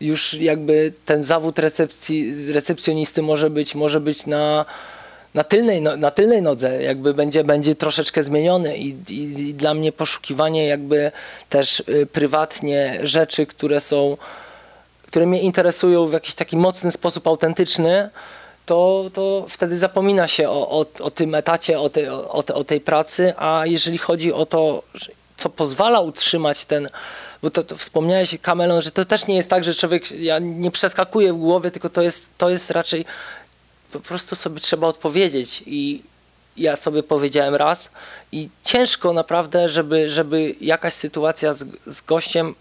[0.01, 4.65] już jakby ten zawód recepcji, recepcjonisty może być, może być na,
[5.33, 9.73] na, tylnej, no- na tylnej nodze, jakby będzie, będzie troszeczkę zmieniony I, i, i dla
[9.73, 11.11] mnie poszukiwanie jakby
[11.49, 14.17] też y, prywatnie rzeczy, które są,
[15.07, 18.09] które mnie interesują w jakiś taki mocny sposób autentyczny,
[18.67, 22.63] to, to wtedy zapomina się o, o, o tym etacie, o tej, o, te- o
[22.63, 24.83] tej pracy, a jeżeli chodzi o to,
[25.37, 26.89] co pozwala utrzymać ten,
[27.41, 30.71] bo to, to wspomniałeś Kamelon, że to też nie jest tak, że człowiek, ja nie
[30.71, 33.05] przeskakuję w głowie, tylko to jest, to jest raczej
[33.91, 36.03] po prostu sobie trzeba odpowiedzieć i
[36.57, 37.91] ja sobie powiedziałem raz
[38.31, 42.55] i ciężko naprawdę, żeby, żeby jakaś sytuacja z, z gościem,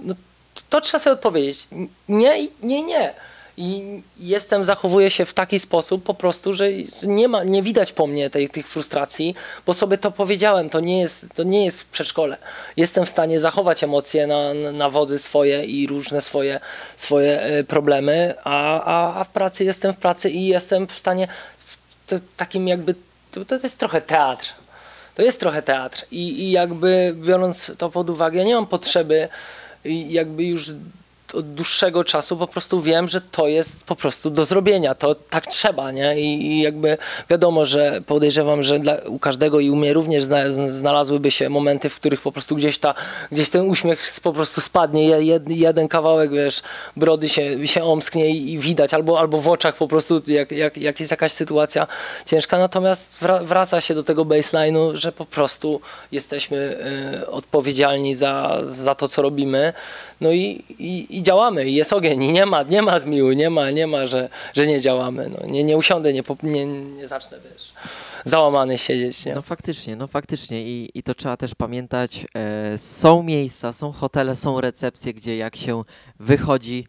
[0.00, 0.14] no,
[0.54, 1.68] to, to trzeba sobie odpowiedzieć.
[2.08, 3.14] Nie, nie, nie.
[3.60, 6.64] I jestem, zachowuję się w taki sposób po prostu, że
[7.02, 9.34] nie ma, nie widać po mnie tej, tych frustracji,
[9.66, 12.36] bo sobie to powiedziałem, to nie jest, to nie jest w przedszkole.
[12.76, 16.60] Jestem w stanie zachować emocje na, na, wodzy swoje i różne swoje,
[16.96, 21.28] swoje e, problemy, a, a, a w pracy jestem w pracy i jestem w stanie
[22.06, 22.94] w takim jakby,
[23.32, 24.52] to, to jest trochę teatr.
[25.14, 29.28] To jest trochę teatr I, i jakby biorąc to pod uwagę, ja nie mam potrzeby
[29.84, 30.70] jakby już
[31.34, 35.46] od dłuższego czasu po prostu wiem, że to jest po prostu do zrobienia, to tak
[35.46, 36.20] trzeba, nie?
[36.20, 36.98] I, i jakby
[37.30, 40.24] wiadomo, że podejrzewam, że dla, u każdego i u mnie również
[40.66, 42.94] znalazłyby się momenty, w których po prostu gdzieś ta,
[43.32, 46.62] gdzieś ten uśmiech po prostu spadnie, je- jed, jeden kawałek, wiesz,
[46.96, 50.76] brody się, się omsknie i, i widać, albo, albo w oczach po prostu, jak, jak,
[50.76, 51.86] jak jest jakaś sytuacja
[52.26, 55.80] ciężka, natomiast wra, wraca się do tego baseline'u, że po prostu
[56.12, 56.78] jesteśmy
[57.22, 59.72] y, odpowiedzialni za, za to, co robimy,
[60.20, 63.50] no i, i, i działamy, i jest ogień, i nie ma, nie ma zmiły, nie
[63.50, 67.38] ma, nie ma, że, że nie działamy, no, nie, nie usiądę, nie, nie, nie zacznę,
[67.52, 67.72] wiesz,
[68.24, 69.34] załamany siedzieć, nie?
[69.34, 72.26] No faktycznie, no faktycznie i, i to trzeba też pamiętać.
[72.34, 75.84] E, są miejsca, są hotele, są recepcje, gdzie jak się
[76.20, 76.86] wychodzi,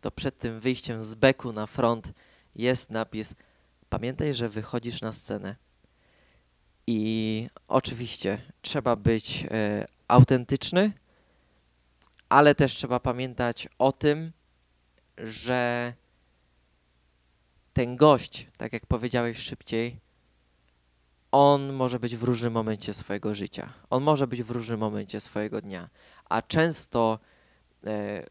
[0.00, 2.08] to przed tym wyjściem z beku na front
[2.54, 3.34] jest napis
[3.88, 5.56] pamiętaj, że wychodzisz na scenę.
[6.86, 10.92] I oczywiście trzeba być e, autentyczny,
[12.28, 14.32] ale też trzeba pamiętać o tym,
[15.18, 15.92] że
[17.72, 20.00] ten gość, tak jak powiedziałeś szybciej,
[21.32, 23.72] on może być w różnym momencie swojego życia.
[23.90, 25.88] On może być w różnym momencie swojego dnia.
[26.24, 27.18] A często
[27.86, 28.26] e,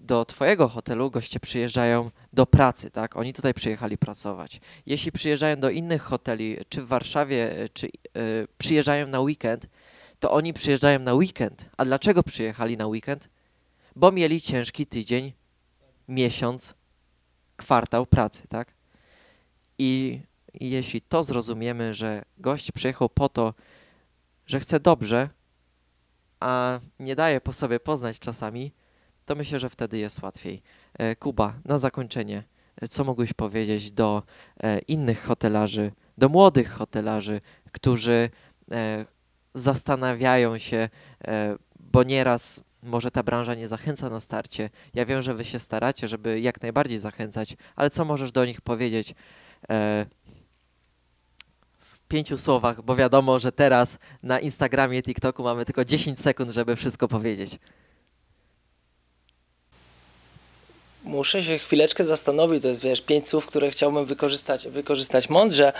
[0.00, 3.16] do Twojego hotelu goście przyjeżdżają do pracy, tak?
[3.16, 4.60] Oni tutaj przyjechali pracować.
[4.86, 7.90] Jeśli przyjeżdżają do innych hoteli, czy w Warszawie, e, czy e,
[8.58, 9.66] przyjeżdżają na weekend,
[10.20, 11.70] to oni przyjeżdżają na weekend.
[11.76, 13.28] A dlaczego przyjechali na weekend?
[13.96, 15.32] Bo mieli ciężki tydzień,
[16.08, 16.74] miesiąc,
[17.56, 18.74] kwartał pracy, tak?
[19.78, 20.20] I
[20.60, 23.54] i jeśli to zrozumiemy, że gość przyjechał po to,
[24.46, 25.28] że chce dobrze,
[26.40, 28.72] a nie daje po sobie poznać czasami,
[29.24, 30.62] to myślę, że wtedy jest łatwiej.
[30.98, 32.44] E, Kuba, na zakończenie,
[32.82, 34.22] e, co mógłbyś powiedzieć do
[34.62, 37.40] e, innych hotelarzy, do młodych hotelarzy,
[37.72, 38.30] którzy
[39.60, 40.88] zastanawiają się,
[41.28, 44.70] e, bo nieraz może ta branża nie zachęca na starcie.
[44.94, 48.60] Ja wiem, że wy się staracie, żeby jak najbardziej zachęcać, ale co możesz do nich
[48.60, 49.14] powiedzieć?
[49.70, 50.06] E,
[51.78, 56.76] w pięciu słowach, bo wiadomo, że teraz na Instagramie, TikToku mamy tylko 10 sekund, żeby
[56.76, 57.58] wszystko powiedzieć.
[61.08, 65.72] muszę się chwileczkę zastanowić, to jest wiesz, pięć słów, które chciałbym wykorzystać, wykorzystać mądrze.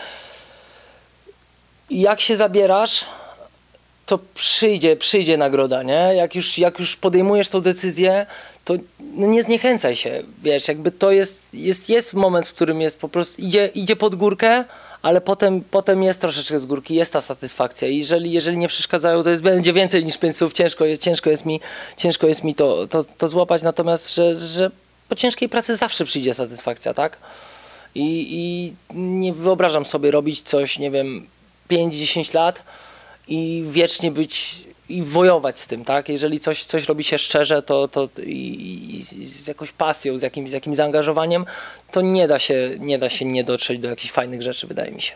[1.90, 3.04] Jak się zabierasz,
[4.08, 6.12] to przyjdzie, przyjdzie nagroda, nie?
[6.16, 8.26] Jak już, jak już podejmujesz tą decyzję,
[8.64, 13.00] to no nie zniechęcaj się, wiesz, jakby to jest, jest, jest moment, w którym jest
[13.00, 14.64] po prostu, idzie, idzie pod górkę,
[15.02, 17.88] ale potem, potem jest troszeczkę z górki, jest ta satysfakcja.
[17.88, 21.46] I jeżeli, jeżeli nie przeszkadzają, to jest, będzie więcej niż pięć słów, ciężko, ciężko jest
[21.46, 21.60] mi,
[21.96, 24.70] ciężko jest mi to, to, to złapać, natomiast, że, że
[25.08, 27.16] po ciężkiej pracy zawsze przyjdzie satysfakcja, tak?
[27.94, 31.26] I, I nie wyobrażam sobie robić coś, nie wiem,
[31.70, 32.62] 5-10 lat
[33.28, 36.08] i wiecznie być i wojować z tym, tak?
[36.08, 40.50] Jeżeli coś, coś robi się szczerze, to, to i, i z jakąś pasją, z jakimś,
[40.50, 41.44] z jakimś zaangażowaniem,
[41.90, 45.02] to nie da, się, nie da się nie dotrzeć do jakichś fajnych rzeczy, wydaje mi
[45.02, 45.14] się.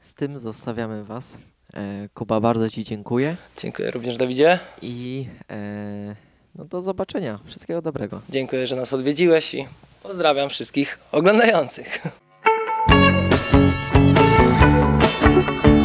[0.00, 1.38] Z tym zostawiamy Was.
[1.74, 4.58] E, Kuba, bardzo Ci dziękuję Dziękuję również Dawidzie.
[4.82, 6.16] i e,
[6.54, 7.38] no do zobaczenia.
[7.46, 8.20] Wszystkiego dobrego.
[8.28, 9.66] Dziękuję, że nas odwiedziłeś i
[10.02, 12.02] pozdrawiam wszystkich oglądających.
[15.38, 15.77] Thank you.